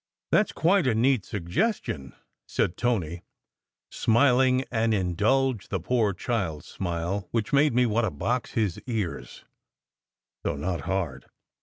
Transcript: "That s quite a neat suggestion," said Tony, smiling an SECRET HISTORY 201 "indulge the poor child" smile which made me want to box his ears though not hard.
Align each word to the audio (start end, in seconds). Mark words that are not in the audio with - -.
"That 0.31 0.47
s 0.47 0.51
quite 0.51 0.87
a 0.87 0.95
neat 0.95 1.25
suggestion," 1.25 2.15
said 2.47 2.75
Tony, 2.75 3.21
smiling 3.91 4.61
an 4.61 4.63
SECRET 4.63 4.69
HISTORY 4.71 4.89
201 4.89 5.11
"indulge 5.11 5.67
the 5.67 5.79
poor 5.79 6.13
child" 6.13 6.63
smile 6.63 7.27
which 7.29 7.53
made 7.53 7.75
me 7.75 7.85
want 7.85 8.05
to 8.05 8.09
box 8.09 8.53
his 8.53 8.81
ears 8.87 9.45
though 10.43 10.55
not 10.57 10.81
hard. 10.89 11.27